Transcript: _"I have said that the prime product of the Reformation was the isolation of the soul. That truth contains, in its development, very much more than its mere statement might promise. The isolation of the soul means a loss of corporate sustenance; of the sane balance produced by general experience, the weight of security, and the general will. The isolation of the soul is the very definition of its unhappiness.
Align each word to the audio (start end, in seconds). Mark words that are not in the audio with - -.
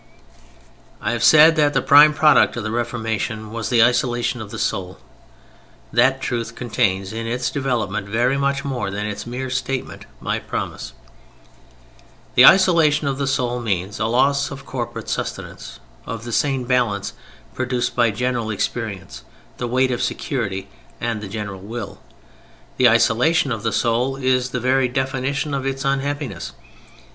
_"I 0.99 1.11
have 1.11 1.23
said 1.23 1.55
that 1.57 1.75
the 1.75 1.81
prime 1.83 2.15
product 2.15 2.57
of 2.57 2.63
the 2.63 2.71
Reformation 2.71 3.51
was 3.51 3.69
the 3.69 3.83
isolation 3.83 4.41
of 4.41 4.49
the 4.49 4.57
soul. 4.57 4.97
That 5.93 6.19
truth 6.21 6.55
contains, 6.55 7.13
in 7.13 7.27
its 7.27 7.51
development, 7.51 8.07
very 8.09 8.35
much 8.35 8.65
more 8.65 8.89
than 8.89 9.05
its 9.05 9.27
mere 9.27 9.51
statement 9.51 10.07
might 10.19 10.47
promise. 10.47 10.93
The 12.33 12.47
isolation 12.47 13.07
of 13.07 13.19
the 13.19 13.27
soul 13.27 13.59
means 13.59 13.99
a 13.99 14.07
loss 14.07 14.49
of 14.49 14.65
corporate 14.65 15.07
sustenance; 15.07 15.79
of 16.07 16.23
the 16.23 16.31
sane 16.31 16.63
balance 16.63 17.13
produced 17.53 17.95
by 17.95 18.09
general 18.09 18.49
experience, 18.49 19.23
the 19.57 19.67
weight 19.67 19.91
of 19.91 20.01
security, 20.01 20.67
and 20.99 21.21
the 21.21 21.27
general 21.27 21.61
will. 21.61 22.01
The 22.77 22.89
isolation 22.89 23.51
of 23.51 23.61
the 23.61 23.71
soul 23.71 24.15
is 24.15 24.49
the 24.49 24.59
very 24.59 24.87
definition 24.87 25.53
of 25.53 25.67
its 25.67 25.85
unhappiness. 25.85 26.53